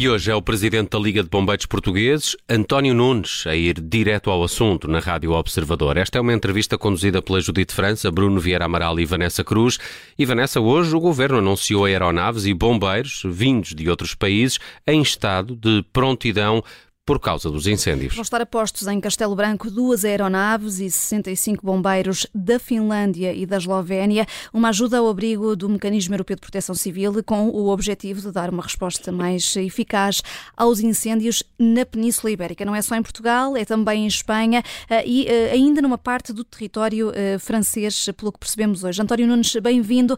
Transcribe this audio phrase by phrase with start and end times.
[0.00, 4.30] E hoje é o presidente da Liga de Bombeiros Portugueses, António Nunes, a ir direto
[4.30, 5.98] ao assunto na Rádio Observador.
[5.98, 9.78] Esta é uma entrevista conduzida pela Judite França, Bruno Vieira Amaral e Vanessa Cruz.
[10.18, 15.54] E Vanessa, hoje o governo anunciou aeronaves e bombeiros vindos de outros países em estado
[15.54, 16.64] de prontidão
[17.04, 18.14] por causa dos incêndios.
[18.14, 23.56] Vão estar apostos em Castelo Branco duas aeronaves e 65 bombeiros da Finlândia e da
[23.56, 28.30] Eslovénia, uma ajuda ao abrigo do Mecanismo Europeu de Proteção Civil com o objetivo de
[28.30, 30.22] dar uma resposta mais eficaz
[30.56, 32.64] aos incêndios na Península Ibérica.
[32.64, 36.32] Não é só em Portugal, é também em Espanha eh, e eh, ainda numa parte
[36.32, 39.02] do território eh, francês, pelo que percebemos hoje.
[39.02, 40.16] António Nunes, bem-vindo.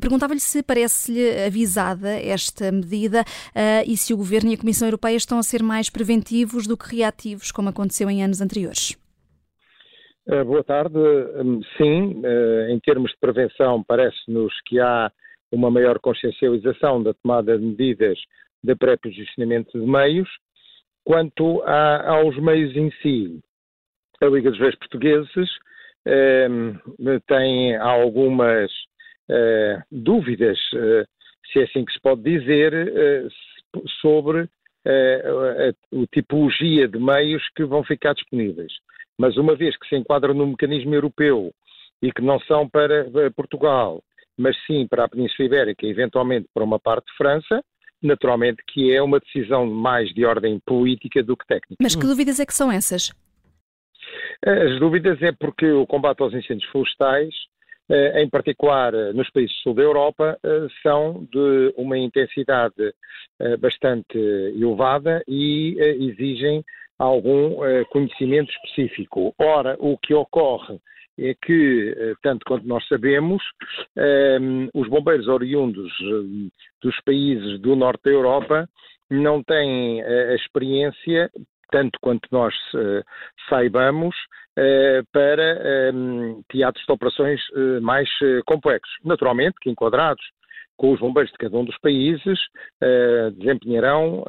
[0.00, 3.24] Perguntava-lhe se parece-lhe avisada esta medida
[3.86, 6.74] e se o Governo e a Comissão Europeia estão a ser mais preventivos preventivos do
[6.74, 8.96] que reativos, como aconteceu em anos anteriores?
[10.26, 10.96] Uh, boa tarde.
[10.96, 15.12] Um, sim, uh, em termos de prevenção, parece-nos que há
[15.52, 18.18] uma maior consciencialização da tomada de medidas
[18.64, 20.28] de pré-posicionamento de meios.
[21.04, 23.38] Quanto a, aos meios em si,
[24.22, 25.48] a Liga dos Reis Portugueses
[26.50, 28.70] um, tem algumas
[29.28, 30.58] uh, dúvidas,
[31.52, 32.72] se é assim que se pode dizer,
[34.00, 34.48] sobre
[34.88, 38.72] a, a, a tipologia de meios que vão ficar disponíveis.
[39.18, 41.52] Mas uma vez que se enquadram no mecanismo europeu
[42.00, 44.02] e que não são para, para Portugal,
[44.36, 47.62] mas sim para a Península Ibérica e eventualmente para uma parte de França,
[48.00, 51.76] naturalmente que é uma decisão mais de ordem política do que técnica.
[51.82, 53.12] Mas que dúvidas é que são essas?
[54.46, 57.57] As dúvidas é porque o combate aos incêndios florestais eh,
[57.90, 62.94] em particular eh, nos países sul da Europa, eh, são de uma intensidade
[63.60, 66.64] bastante elevada e exigem
[66.98, 67.54] algum
[67.88, 69.32] conhecimento específico.
[69.38, 70.80] Ora, o que ocorre
[71.16, 73.40] é que, tanto quanto nós sabemos,
[74.74, 75.92] os bombeiros oriundos
[76.82, 78.68] dos países do norte da Europa
[79.08, 81.30] não têm a experiência
[81.70, 83.02] tanto quanto nós uh,
[83.48, 84.14] saibamos,
[84.58, 88.08] uh, para um, teatros de operações uh, mais
[88.46, 88.92] complexos.
[89.04, 90.24] Naturalmente que enquadrados
[90.76, 92.38] com os bombeiros de cada um dos países,
[93.36, 94.24] desempenharão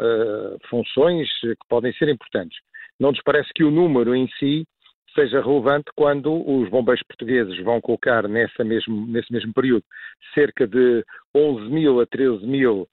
[0.68, 2.58] funções que podem ser importantes.
[3.00, 4.66] Não nos parece que o número em si
[5.14, 9.84] seja relevante quando os bombeiros portugueses vão colocar nessa mesmo, nesse mesmo período
[10.34, 11.04] cerca de
[11.36, 12.88] 11 mil a 13 mil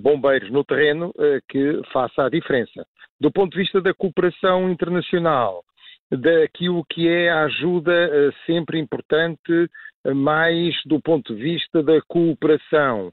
[0.00, 2.86] bombeiros no terreno uh, que faça a diferença
[3.18, 5.64] do ponto de vista da cooperação internacional,
[6.10, 9.70] daquilo que é a ajuda uh, sempre importante,
[10.14, 13.10] mais do ponto de vista da cooperação.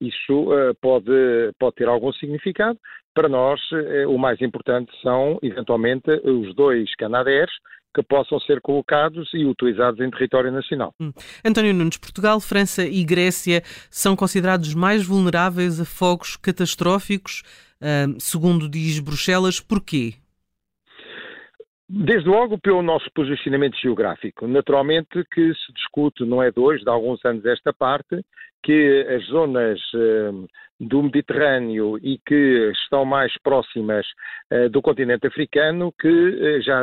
[0.00, 0.48] Isso
[0.80, 1.12] pode,
[1.56, 2.76] pode ter algum significado.
[3.14, 3.60] Para nós,
[4.08, 7.52] o mais importante são, eventualmente, os dois Canadaires,
[7.94, 10.94] que possam ser colocados e utilizados em território nacional.
[11.00, 11.12] Hum.
[11.44, 17.42] António Nunes, Portugal, França e Grécia são considerados mais vulneráveis a fogos catastróficos
[18.18, 19.60] segundo diz Bruxelas.
[19.60, 20.14] Porquê?
[21.88, 24.46] Desde logo pelo nosso posicionamento geográfico.
[24.46, 28.22] Naturalmente que se discute, não é de hoje, de alguns anos esta parte,
[28.62, 29.80] que as zonas
[30.80, 34.06] do Mediterrâneo e que estão mais próximas
[34.52, 36.82] uh, do continente africano, que uh, já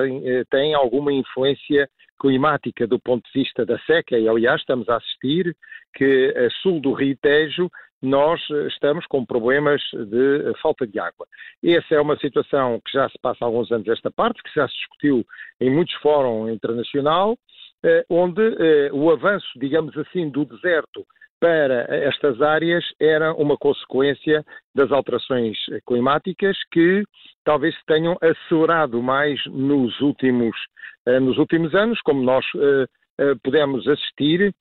[0.49, 1.89] têm alguma influência
[2.19, 5.55] climática do ponto de vista da seca, e aliás estamos a assistir
[5.93, 7.69] que a sul do Rio Tejo
[8.05, 11.27] nós estamos com problemas de falta de água.
[11.63, 14.67] Essa é uma situação que já se passa há alguns anos esta parte, que já
[14.67, 15.25] se discutiu
[15.59, 17.37] em muitos fóruns internacional,
[18.09, 18.41] onde
[18.91, 21.05] o avanço, digamos assim, do deserto
[21.39, 24.43] para estas áreas era uma consequência
[24.73, 27.03] das alterações climáticas que
[27.43, 30.55] talvez se tenham acelerado mais nos últimos,
[31.05, 32.87] eh, nos últimos anos, como nós eh, eh,
[33.43, 34.53] pudemos assistir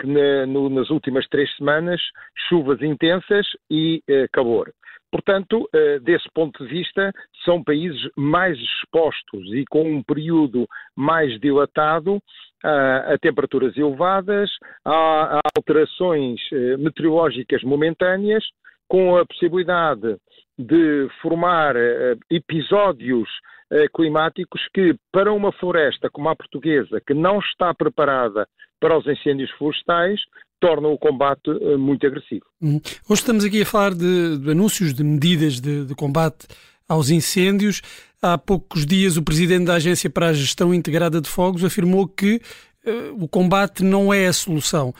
[0.00, 2.00] que nas últimas três semanas
[2.48, 4.02] chuvas intensas e
[4.32, 4.72] calor.
[5.10, 5.68] Portanto,
[6.02, 7.12] desse ponto de vista,
[7.44, 10.66] são países mais expostos e com um período
[10.96, 12.20] mais dilatado
[12.66, 14.50] a, temperaturas elevadas,
[14.84, 18.44] a, alterações eh, meteorológicas momentâneas,
[18.88, 20.16] com a possibilidade
[20.58, 23.28] de formar eh, episódios
[23.70, 28.46] eh, climáticos que, para uma floresta como a portuguesa, que não está preparada
[28.80, 30.20] para os incêndios florestais,
[30.60, 32.44] tornam o combate muito agressivo.
[32.62, 32.80] Uhum.
[33.08, 36.46] Hoje estamos aqui a falar de, de anúncios de medidas de, de, combate
[36.88, 37.82] aos incêndios.
[38.22, 42.40] Há poucos dias, o presidente da Agência para a Gestão Integrada de Fogos afirmou que
[43.18, 44.94] o combate não é a solução.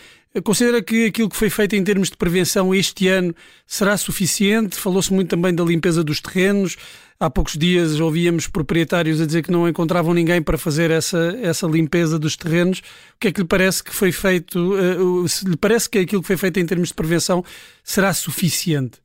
[0.44, 3.34] Considera que aquilo que foi feito em termos de prevenção este ano
[3.66, 4.76] será suficiente?
[4.76, 6.76] Falou-se muito também da limpeza dos terrenos.
[7.18, 11.66] Há poucos dias ouvíamos proprietários a dizer que não encontravam ninguém para fazer essa, essa
[11.66, 12.80] limpeza dos terrenos.
[12.80, 14.58] O que é que lhe parece que foi feito?
[14.58, 17.42] Uh, se lhe parece que aquilo que foi feito em termos de prevenção
[17.82, 19.00] será suficiente?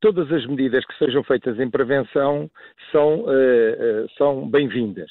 [0.00, 2.50] todas as medidas que sejam feitas em prevenção
[2.92, 3.24] são,
[4.18, 5.10] são bem-vindas.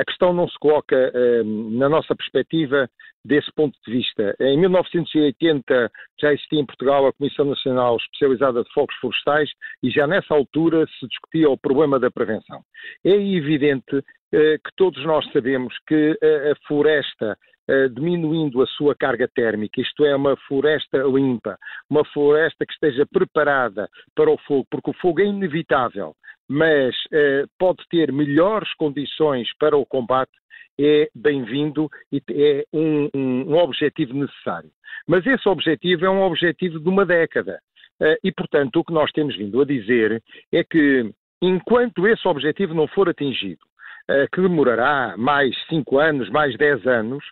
[0.00, 1.12] A questão não se coloca,
[1.44, 2.88] na nossa perspectiva,
[3.24, 4.34] desse ponto de vista.
[4.40, 9.50] Em 1980 já existia em Portugal a Comissão Nacional Especializada de Fogos Florestais
[9.82, 12.60] e já nessa altura se discutia o problema da prevenção.
[13.04, 17.36] É evidente que todos nós sabemos que a floresta
[17.66, 21.56] Uh, diminuindo a sua carga térmica, isto é, uma floresta limpa,
[21.88, 26.14] uma floresta que esteja preparada para o fogo, porque o fogo é inevitável,
[26.48, 30.32] mas uh, pode ter melhores condições para o combate,
[30.78, 34.70] é bem-vindo e é um, um, um, objetivo necessário.
[35.06, 37.60] Mas esse objetivo é um objetivo de uma década.
[38.00, 41.10] Uh, e, portanto, o que nós temos vindo a dizer é que,
[41.40, 43.64] enquanto esse objetivo não for atingido,
[44.06, 47.24] eh, que demorará mais 5 anos, mais 10 anos,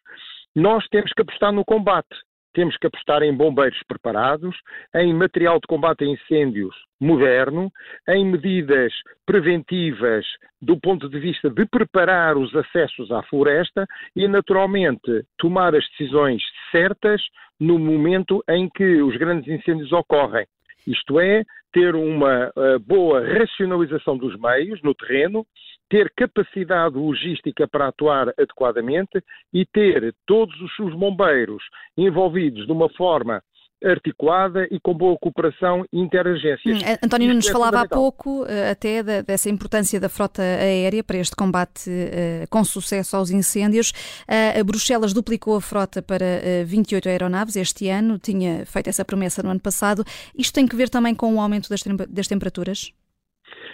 [0.57, 2.09] nós temos que apostar no combate.
[2.55, 4.57] Temos que apostar em bombeiros preparados,
[4.95, 7.71] em material de combate a incêndios moderno,
[8.09, 8.93] em medidas
[9.27, 10.25] preventivas
[10.61, 16.43] do ponto de vista de preparar os acessos à floresta e, naturalmente, tomar as decisões
[16.71, 17.21] certas
[17.59, 20.47] no momento em que os grandes incêndios ocorrem.
[20.87, 25.47] Isto é, ter uma uh, boa racionalização dos meios no terreno,
[25.93, 29.23] ter capacidade logística para atuar adequadamente
[29.53, 31.63] e ter todos os seus bombeiros
[31.99, 33.43] envolvidos de uma forma
[33.85, 36.83] articulada e com boa cooperação interagências.
[36.83, 41.05] Hum, António Nunes é falava há pouco uh, até da, dessa importância da frota aérea
[41.05, 43.91] para este combate uh, com sucesso aos incêndios.
[43.91, 46.25] Uh, a Bruxelas duplicou a frota para
[46.65, 50.05] 28 aeronaves este ano, tinha feito essa promessa no ano passado.
[50.39, 52.95] Isto tem que ver também com o aumento das, das temperaturas?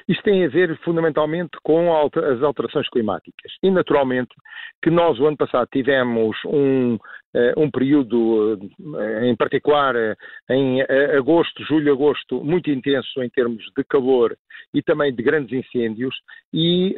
[0.08, 3.52] Isto tem a ver fundamentalmente com as alterações climáticas.
[3.62, 4.34] E, naturalmente,
[4.82, 6.99] que nós, o ano passado, tivemos um,
[7.34, 8.58] eh, um período,
[8.99, 10.16] eh, em particular eh,
[10.49, 10.81] em
[11.16, 14.34] agosto, julho, agosto, muito intenso em termos de calor
[14.72, 16.14] e também de grandes incêndios,
[16.52, 16.94] e,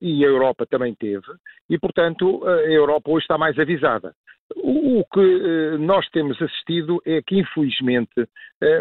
[0.00, 1.26] e a Europa também teve,
[1.68, 4.14] e, portanto, a Europa hoje está mais avisada.
[4.56, 8.26] O, que nós temos assistido é que, infelizmente,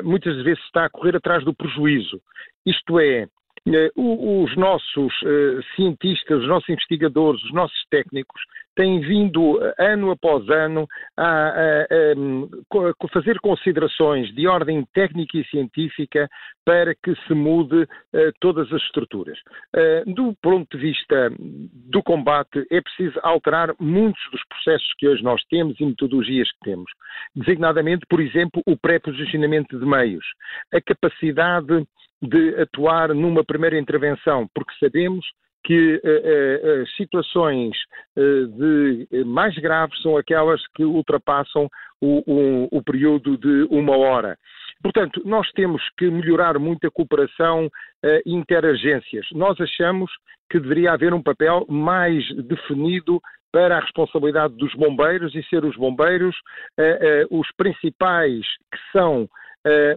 [0.04, 2.21] muitas vezes está a correr atrás do prejuízo.
[2.65, 3.27] Isto é,
[3.95, 8.42] os nossos eh, cientistas, os nossos investigadores, os nossos técnicos
[8.75, 15.45] têm vindo eh, ano após ano a, a, a, fazer considerações de ordem técnica e
[15.45, 16.27] científica
[16.65, 17.86] para que se mude
[18.39, 19.38] todas as estruturas.
[20.07, 25.44] do ponto de vista do combate, é preciso alterar muitos dos processos que hoje nós
[25.50, 26.89] temos e metodologias que temos.
[27.36, 30.25] Designadamente, por exemplo, o pré-posicionamento de meios,
[30.74, 31.86] a capacidade
[32.24, 35.25] de atuar numa primeira intervenção, porque sabemos
[35.64, 37.75] que uh, uh, situações
[38.18, 41.70] uh, de, mais graves são aquelas que ultrapassam
[42.02, 44.38] o, o, o, período de uma hora.
[44.81, 47.70] Portanto, nós temos que melhorar muito a cooperação
[48.25, 49.25] interagências.
[49.31, 50.12] Nós achamos
[50.50, 55.78] que deveria haver um papel mais definido para a responsabilidade dos bombeiros e ser os
[55.78, 56.36] bombeiros
[57.31, 59.30] os principais que são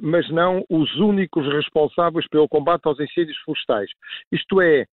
[0.01, 3.91] mas não os únicos responsáveis pelo combate aos incêndios florestais.
[4.31, 4.87] Isto é,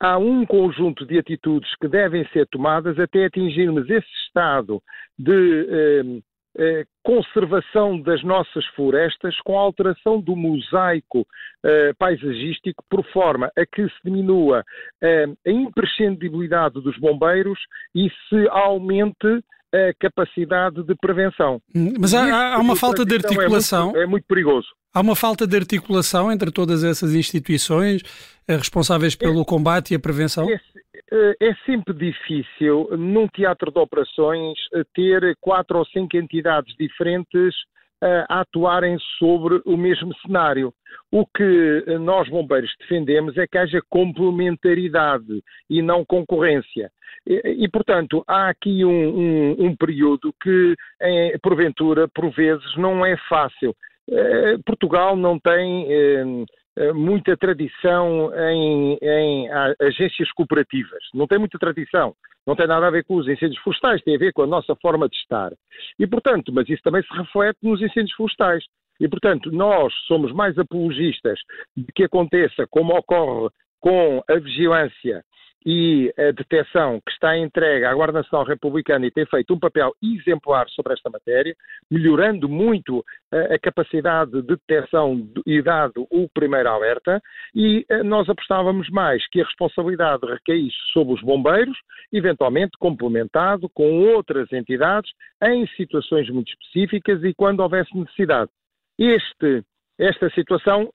[0.00, 4.82] há um conjunto de atitudes que devem ser tomadas até atingirmos esse estado
[5.18, 6.20] de eh,
[6.58, 11.24] eh, conservação das nossas florestas com a alteração do mosaico
[11.64, 14.64] eh, paisagístico por forma a que se diminua
[15.00, 17.58] eh, a imprescindibilidade dos bombeiros
[17.94, 21.60] e se aumente a capacidade de prevenção.
[21.74, 23.80] Hum, mas há, há uma falta de articulação.
[23.80, 24.68] É muito, é muito, perigoso.
[24.92, 28.02] Há uma falta de articulação entre todas essas instituições
[28.48, 30.48] eh, responsáveis pelo é, combate e a prevenção?
[30.50, 30.60] É,
[31.12, 37.54] é, é, sempre difícil, num teatro de operações, eh, ter quatro ou cinco entidades diferentes
[38.02, 40.72] a atuarem sobre o mesmo cenário.
[41.12, 46.90] O que nós, bombeiros, defendemos é que haja complementaridade e não concorrência.
[47.26, 50.74] E, e portanto, há aqui um, um, um período que,
[51.42, 53.74] porventura, por vezes, não é fácil.
[54.10, 56.24] Eh, Portugal não tem eh,
[56.94, 59.48] muita tradição em, em,
[59.80, 61.02] agências cooperativas.
[61.14, 62.14] Não tem muita tradição.
[62.46, 64.74] Não tem nada a ver com os incêndios florestais, tem a ver com a nossa
[64.76, 65.52] forma de estar.
[65.98, 68.64] E, portanto, mas isso também se reflete nos incêndios florestais.
[68.98, 71.38] E, portanto, nós somos mais apologistas
[71.76, 75.24] de que aconteça como ocorre com a vigilância
[75.64, 79.92] e a detecção que está entregue à Guarda Nacional Republicana e tem feito um papel
[80.02, 81.54] exemplar sobre esta matéria,
[81.90, 87.20] melhorando muito a, a capacidade de detecção e dado o primeiro alerta,
[87.54, 91.76] e eh, nós apostávamos mais que a responsabilidade recaísse sobre os bombeiros,
[92.12, 95.10] eventualmente complementado com outras entidades
[95.42, 98.50] em situações muito específicas e quando houvesse necessidade.
[98.98, 99.64] Este
[100.00, 100.90] esta situação,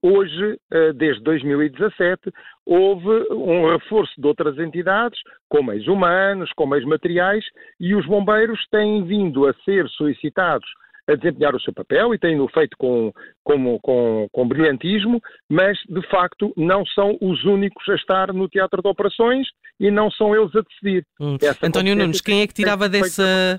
[0.00, 0.58] hoje,
[0.94, 2.32] desde 2017,
[2.64, 7.44] houve um reforço de outras entidades, com meios humanos, com meios materiais,
[7.80, 10.68] e os bombeiros têm vindo a ser solicitados
[11.08, 13.12] a desempenhar o seu papel e têm-no feito com,
[13.44, 18.82] com, com, com, brilhantismo, mas de facto não são os únicos a estar no teatro
[18.82, 19.46] de operações
[19.78, 21.06] e não são eles a decidir.
[21.20, 21.36] Hum.
[21.62, 23.56] António Nunes, quem é que tirava dessa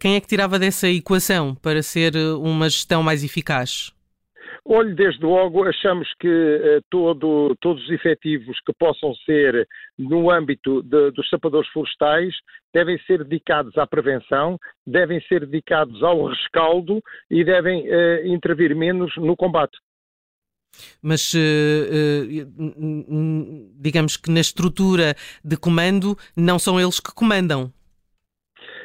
[0.00, 3.92] quem é que tirava dessa equação para ser uma gestão mais eficaz?
[4.64, 9.66] Olhe, desde logo, achamos que eh, todo, todos os efetivos que possam ser
[9.98, 12.32] no âmbito de, dos sapadores florestais
[12.72, 19.12] devem ser dedicados à prevenção, devem ser dedicados ao rescaldo e devem eh, intervir menos
[19.16, 19.76] no combate.
[21.02, 22.46] Mas eh,
[23.80, 27.72] digamos que na estrutura de comando não são eles que comandam.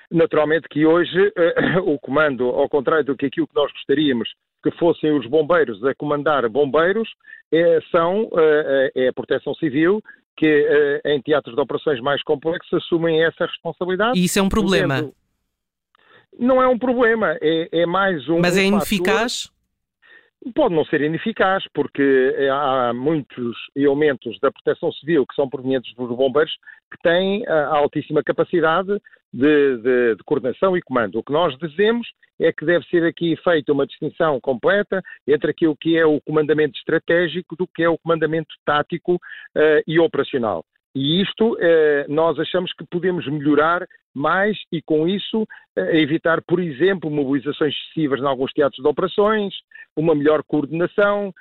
[0.10, 1.34] Naturalmente que hoje
[1.86, 4.30] o comando, ao contrário do que aquilo que nós gostaríamos
[4.64, 7.08] que fossem os bombeiros a comandar bombeiros,
[7.52, 10.02] é, são, é, é a Proteção Civil
[10.36, 14.20] que em teatros de operações mais complexos assumem essa responsabilidade.
[14.20, 15.12] E isso é um problema?
[16.40, 18.40] Não é um problema, é, é mais um.
[18.40, 19.52] Mas é ineficaz?
[20.54, 26.16] Pode não ser ineficaz, porque há muitos elementos da proteção civil que são provenientes dos
[26.16, 26.52] bombeiros
[26.92, 29.00] que têm a altíssima capacidade
[29.34, 31.20] de, de, de, coordenação e comando.
[31.20, 32.08] O que nós dizemos
[32.40, 36.78] é que deve ser aqui feita uma distinção completa entre aquilo que é o comandamento
[36.78, 40.64] estratégico do que é o comandamento tático uh, e operacional.
[40.96, 41.58] E isto uh,
[42.08, 43.86] nós achamos que podemos melhorar
[44.18, 49.54] mais e, com isso, uh, evitar, por exemplo, mobilizações excessivas em alguns teatros de operações,
[49.96, 51.34] uma melhor coordenação.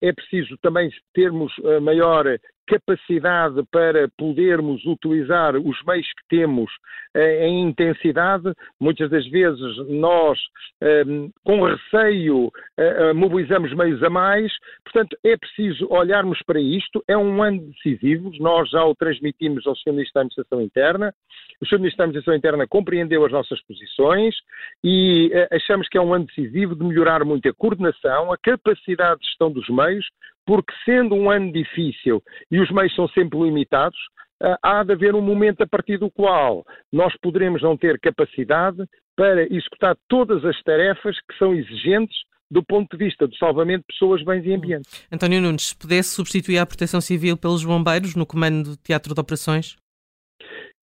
[0.00, 1.52] É preciso também termos
[1.82, 2.24] maior
[2.66, 6.70] capacidade para podermos utilizar os meios que temos
[7.14, 8.52] eh, em intensidade.
[8.80, 10.38] Muitas das vezes nós,
[10.82, 11.04] eh,
[11.44, 14.52] com receio, eh, mobilizamos meios a mais.
[14.84, 17.02] Portanto, é preciso olharmos para isto.
[17.08, 18.32] É um ano decisivo.
[18.40, 19.92] Nós já o transmitimos ao Sr.
[19.92, 21.14] Ministro da Administração Interna.
[21.60, 21.78] O Sr.
[21.78, 24.34] Ministro da Administração Interna compreendeu as nossas posições
[24.82, 29.26] e achamos que é um ano decisivo de melhorar muito a coordenação, a capacidade de
[29.26, 30.06] gestão dos meios,
[30.46, 33.98] porque sendo um ano difícil e os meios são sempre limitados,
[34.42, 38.84] ah, há de haver um momento a partir do qual nós poderemos não ter capacidade
[39.16, 42.16] para executar todas as tarefas que são exigentes
[42.50, 44.88] do ponto de vista do salvamento de pessoas, bens e ambiente.
[45.10, 49.20] António Nunes, se pudesse substituir a Proteção Civil pelos bombeiros no comando do Teatro de
[49.20, 49.76] Operações?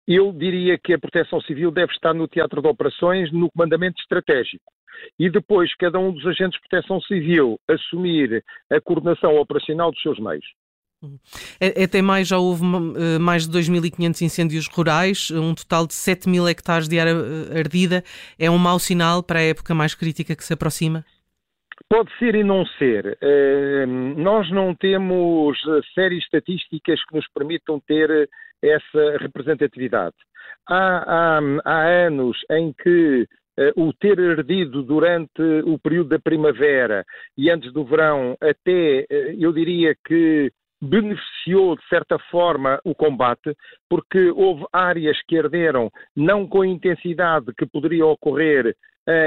[0.06, 4.64] Eu diria que a Proteção Civil deve estar no Teatro de Operações no comandamento estratégico
[5.18, 10.18] e depois cada um dos agentes de proteção civil assumir a coordenação operacional dos seus
[10.18, 10.44] meios.
[11.82, 16.46] Até mais já houve eh, mais de 2.500 incêndios rurais, um total de 7 mil
[16.46, 18.04] hectares de área eh, ardida.
[18.38, 21.04] É um mau sinal para a época mais crítica que se aproxima?
[21.88, 23.18] Pode ser e não ser.
[24.16, 25.58] Nós não temos
[25.94, 28.30] séries estatísticas que nos permitam ter
[28.62, 30.16] essa representatividade.
[30.68, 37.04] Há, há, há anos em que Uh, o ter ardido durante o período da primavera
[37.36, 40.50] e antes do verão, até uh, eu diria que
[40.82, 43.54] beneficiou de certa forma o combate,
[43.88, 48.74] porque houve áreas que arderam não com a intensidade que poderia ocorrer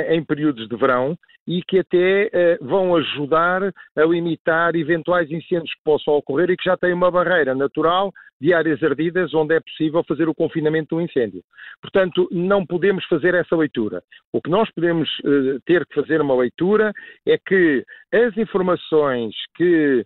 [0.09, 1.17] em períodos de verão
[1.47, 6.65] e que até uh, vão ajudar a limitar eventuais incêndios que possam ocorrer e que
[6.65, 11.01] já têm uma barreira natural de áreas ardidas onde é possível fazer o confinamento do
[11.01, 11.41] incêndio.
[11.81, 14.03] Portanto, não podemos fazer essa leitura.
[14.33, 16.91] O que nós podemos uh, ter que fazer uma leitura
[17.25, 20.05] é que as informações que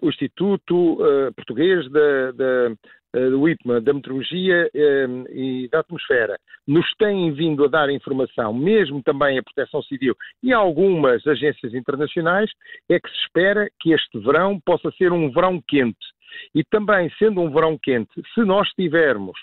[0.00, 0.98] o Instituto
[1.34, 2.70] Português da, da
[3.12, 9.38] do IPMA, da Meteorologia e da Atmosfera, nos têm vindo a dar informação, mesmo também
[9.38, 12.50] a Proteção Civil e algumas agências internacionais,
[12.88, 16.06] é que se espera que este verão possa ser um verão quente.
[16.54, 19.38] E também, sendo um verão quente, se nós tivermos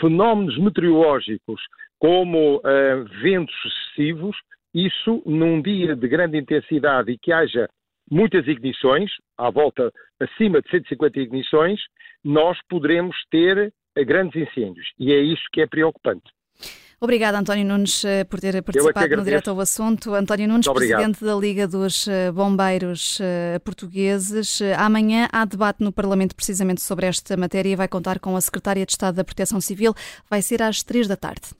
[0.00, 1.60] fenómenos meteorológicos
[1.98, 4.36] como uh, ventos excessivos,
[4.74, 7.68] isso num dia de grande intensidade e que haja
[8.10, 11.80] muitas ignições, à volta acima de 150 ignições,
[12.24, 13.72] nós poderemos ter
[14.04, 14.86] grandes incêndios.
[14.98, 16.30] E é isso que é preocupante.
[17.00, 20.14] Obrigada, António Nunes, eh, por ter participado no Direto ao Assunto.
[20.14, 24.60] António Nunes, presidente da Liga dos eh, Bombeiros eh, Portugueses.
[24.76, 28.84] Amanhã há debate no Parlamento precisamente sobre esta matéria e vai contar com a Secretária
[28.84, 29.94] de Estado da Proteção Civil.
[30.28, 31.54] Vai ser às três da tarde.